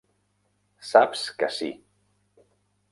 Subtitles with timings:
[0.93, 1.71] Saps que sí.